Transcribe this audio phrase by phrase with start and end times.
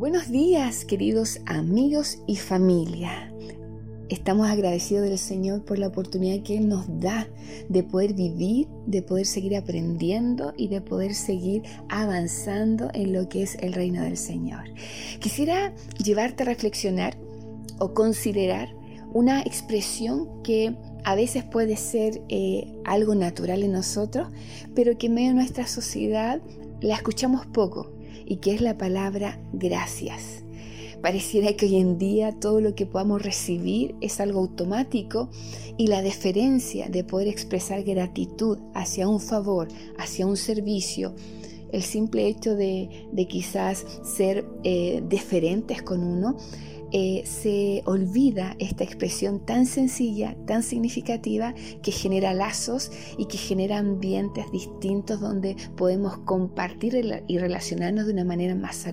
[0.00, 3.30] Buenos días, queridos amigos y familia.
[4.08, 7.28] Estamos agradecidos del Señor por la oportunidad que Él nos da
[7.68, 13.42] de poder vivir, de poder seguir aprendiendo y de poder seguir avanzando en lo que
[13.42, 14.64] es el reino del Señor.
[15.18, 17.18] Quisiera llevarte a reflexionar
[17.78, 18.74] o considerar
[19.12, 20.74] una expresión que
[21.04, 24.28] a veces puede ser eh, algo natural en nosotros,
[24.74, 26.40] pero que en medio de nuestra sociedad
[26.80, 27.99] la escuchamos poco
[28.30, 30.44] y que es la palabra gracias.
[31.02, 35.30] Pareciera que hoy en día todo lo que podamos recibir es algo automático
[35.76, 39.66] y la deferencia de poder expresar gratitud hacia un favor,
[39.98, 41.12] hacia un servicio,
[41.72, 46.36] el simple hecho de, quizás ser eh, deferentes con uno,
[46.92, 53.78] eh, se olvida esta expresión tan sencilla, tan significativa, que genera lazos y que genera
[53.78, 56.94] ambientes distintos donde podemos compartir
[57.28, 58.86] y relacionarnos de una manera más,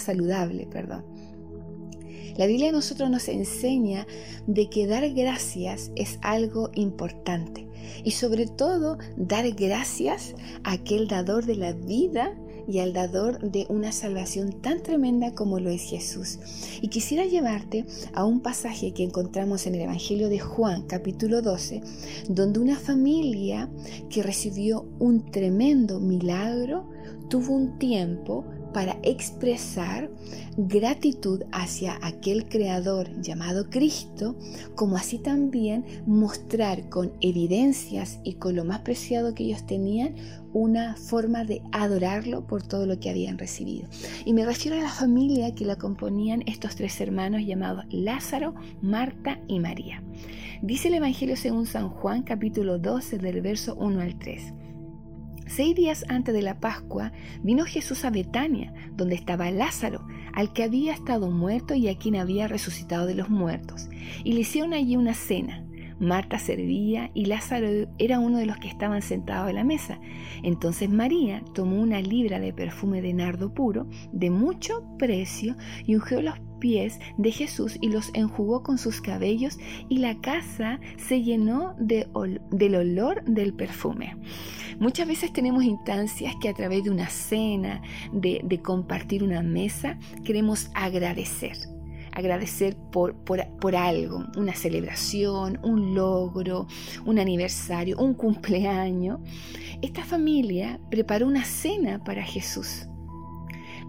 [0.00, 0.66] saludable.
[0.70, 1.04] Perdón.
[2.36, 4.06] La Biblia a nosotros nos enseña
[4.46, 7.66] de que dar gracias es algo importante
[8.04, 12.34] y sobre todo dar gracias a aquel dador de la vida
[12.70, 16.38] y al dador de una salvación tan tremenda como lo es Jesús.
[16.80, 21.82] Y quisiera llevarte a un pasaje que encontramos en el Evangelio de Juan, capítulo 12,
[22.28, 23.68] donde una familia
[24.08, 26.88] que recibió un tremendo milagro
[27.28, 30.10] tuvo un tiempo para expresar
[30.56, 34.36] gratitud hacia aquel creador llamado Cristo,
[34.74, 40.14] como así también mostrar con evidencias y con lo más preciado que ellos tenían
[40.52, 43.88] una forma de adorarlo por todo lo que habían recibido.
[44.24, 49.40] Y me refiero a la familia que la componían estos tres hermanos llamados Lázaro, Marta
[49.46, 50.02] y María.
[50.62, 54.52] Dice el Evangelio según San Juan capítulo 12 del verso 1 al 3.
[55.50, 57.10] Seis días antes de la Pascua
[57.42, 62.14] vino Jesús a Betania, donde estaba Lázaro, al que había estado muerto y a quien
[62.14, 63.88] había resucitado de los muertos,
[64.22, 65.66] y le hicieron allí una cena.
[65.98, 67.66] Marta servía y Lázaro
[67.98, 69.98] era uno de los que estaban sentados a la mesa.
[70.44, 76.22] Entonces María tomó una libra de perfume de nardo puro, de mucho precio, y ungió
[76.22, 81.74] los pies de Jesús y los enjugó con sus cabellos y la casa se llenó
[81.78, 82.06] de
[82.50, 84.16] del olor del perfume.
[84.78, 87.82] Muchas veces tenemos instancias que a través de una cena,
[88.12, 91.56] de, compartir una mesa, queremos agradecer
[92.12, 96.66] agradecer por, por, algo, una celebración, un logro,
[97.06, 99.20] un aniversario, un cumpleaños.
[99.80, 102.88] Esta familia preparó una cena para Jesús,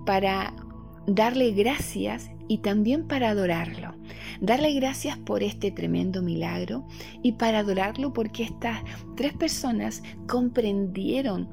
[0.05, 0.53] para
[1.07, 3.95] darle gracias y también para adorarlo.
[4.41, 6.85] Darle gracias por este tremendo milagro
[7.23, 8.81] y para adorarlo porque estas
[9.15, 11.49] tres personas comprendieron,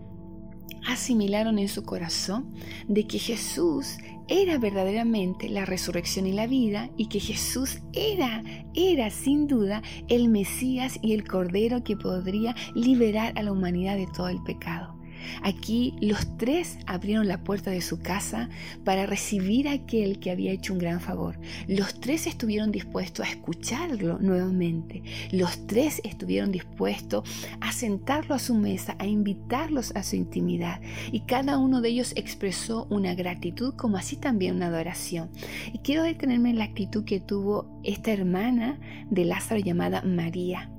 [0.87, 2.53] asimilaron en su corazón
[2.89, 3.99] de que Jesús
[4.29, 8.43] era verdaderamente la resurrección y la vida y que Jesús era,
[8.75, 14.07] era sin duda el Mesías y el Cordero que podría liberar a la humanidad de
[14.07, 14.98] todo el pecado.
[15.43, 18.49] Aquí los tres abrieron la puerta de su casa
[18.85, 21.39] para recibir a aquel que había hecho un gran favor.
[21.67, 25.03] Los tres estuvieron dispuestos a escucharlo nuevamente.
[25.33, 27.29] Los tres estuvieron dispuestos
[27.61, 30.81] a sentarlo a su mesa, a invitarlos a su intimidad.
[31.13, 35.31] Y cada uno de ellos expresó una gratitud como así también una adoración.
[35.73, 38.79] Y quiero detenerme en la actitud que tuvo esta hermana
[39.11, 40.71] de Lázaro llamada María.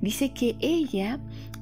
[0.00, 1.20] Dice que ella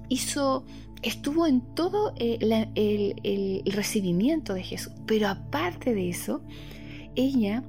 [0.09, 0.65] hizo
[1.03, 2.39] estuvo en todo eh,
[2.75, 4.93] el, recibimiento de Jesús.
[5.07, 6.43] Pero aparte de eso,
[7.15, 7.65] ella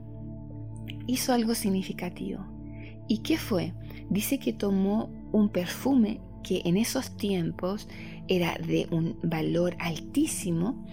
[1.08, 2.46] hizo algo significativo.
[3.08, 3.74] ¿Y qué fue?
[4.10, 7.88] Dice que tomó un perfume que en esos tiempos
[8.28, 10.86] era de un valor altísimo,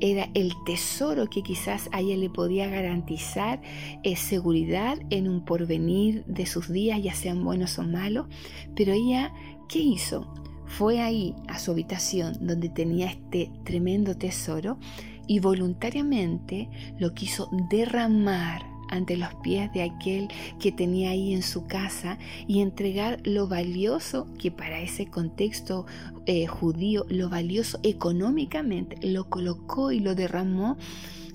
[0.00, 3.62] era el tesoro que quizás a ella le podía garantizar
[4.02, 8.26] eh, seguridad en un porvenir de sus días, ya sean buenos o malos,
[8.74, 9.32] pero ella,
[9.68, 10.26] ¿qué hizo?
[10.66, 14.78] Fue ahí, a su habitación, donde tenía este tremendo tesoro
[15.26, 16.68] y voluntariamente
[16.98, 20.28] lo quiso derramar ante los pies de aquel
[20.60, 25.86] que tenía ahí en su casa y entregar lo valioso que para ese contexto
[26.26, 30.76] eh, judío, lo valioso económicamente, lo colocó y lo derramó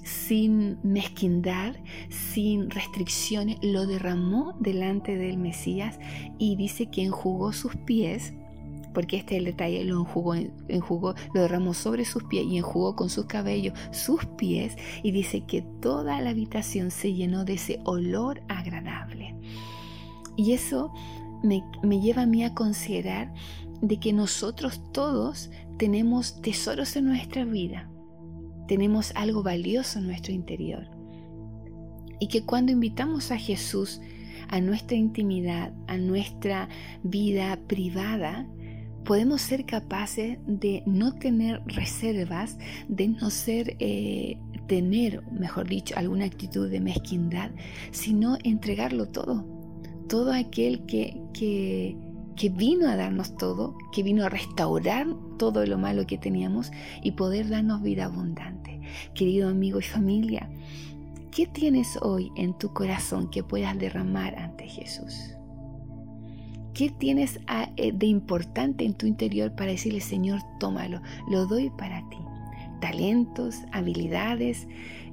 [0.03, 1.75] sin mezquindad,
[2.09, 6.00] sin restricciones, lo derramó delante del Mesías
[6.38, 8.33] y dice que enjugó sus pies
[9.00, 10.36] porque este es el detalle, lo enjugó,
[10.68, 15.46] enjugó, lo derramó sobre sus pies y enjugó con sus cabellos sus pies y dice
[15.46, 19.38] que toda la habitación se llenó de ese olor agradable.
[20.36, 20.92] Y eso
[21.44, 23.34] me, me lleva a mí a considerar
[23.81, 27.90] de que nosotros todos tenemos tesoros en nuestra vida,
[28.68, 30.90] tenemos algo valioso en nuestro interior.
[32.19, 34.01] Y que cuando invitamos a Jesús
[34.50, 36.68] a nuestra intimidad, a nuestra
[37.04, 38.46] vida privada,
[39.09, 46.25] podemos ser capaces de no tener reservas, de no ser, eh, tener, mejor dicho, alguna
[46.25, 47.50] actitud de mezquindad,
[47.89, 49.47] sino entregarlo todo.
[50.07, 51.97] Todo aquel que, que,
[52.35, 55.07] que vino a darnos todo, que vino a restaurar
[55.39, 56.71] todo lo malo que teníamos
[57.01, 58.79] y poder darnos vida abundante.
[59.15, 60.51] Querido amigo y familia,
[61.31, 65.38] ¿qué tienes hoy en tu corazón que puedas derramar ante Jesús?
[66.74, 71.69] ¿Qué tienes ah, eh, de importante en tu interior para decirle, Señor, tómalo, lo doy
[71.71, 72.18] para ti?
[72.80, 74.68] Talentos, habilidades,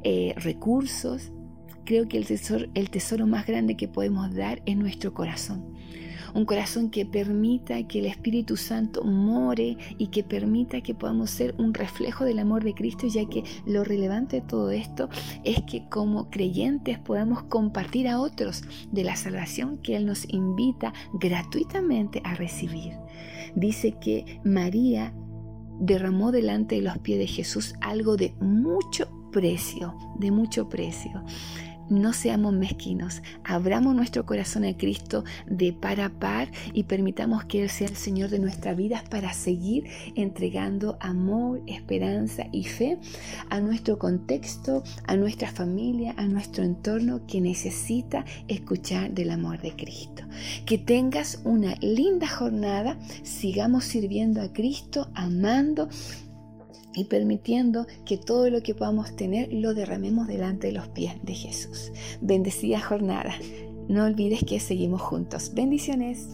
[0.04, 1.32] eh, recursos.
[1.84, 5.76] Creo que el tesoro, el tesoro más grande que podemos dar es nuestro corazón
[6.36, 11.54] un corazón que permita que el Espíritu Santo more y que permita que podamos ser
[11.56, 15.08] un reflejo del amor de Cristo, ya que lo relevante de todo esto
[15.44, 18.62] es que como creyentes podamos compartir a otros
[18.92, 22.92] de la salvación que Él nos invita gratuitamente a recibir.
[23.54, 25.14] Dice que María
[25.80, 31.24] derramó delante de los pies de Jesús algo de mucho precio, de mucho precio
[31.88, 37.62] no seamos mezquinos, abramos nuestro corazón a Cristo de par a par y permitamos que
[37.62, 39.84] Él sea el Señor de nuestras vidas para seguir
[40.14, 42.98] entregando amor, esperanza y fe
[43.50, 49.74] a nuestro contexto, a nuestra familia, a nuestro entorno que necesita escuchar del amor de
[49.74, 50.24] Cristo.
[50.64, 55.88] Que tengas una linda jornada, sigamos sirviendo a Cristo, amando
[56.96, 61.34] y permitiendo que todo lo que podamos tener lo derramemos delante de los pies de
[61.34, 61.92] Jesús.
[62.20, 63.34] Bendecida jornada.
[63.88, 65.52] No olvides que seguimos juntos.
[65.54, 66.26] Bendiciones.